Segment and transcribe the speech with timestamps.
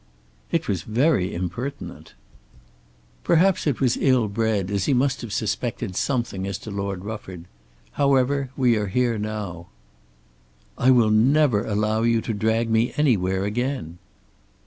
[0.51, 2.15] "It was very impertinent."
[3.23, 7.45] "Perhaps it was ill bred, as he must have suspected something as to Lord Rufford.
[7.91, 9.67] However we are here now."
[10.75, 13.99] "I will never allow you to drag me anywhere again."